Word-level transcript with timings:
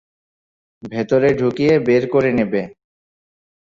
ভেতরে 0.83 1.29
ঢুকিয়ে 1.33 1.73
বের 1.87 2.03
করে 2.13 2.29
নেবে। 2.33 2.61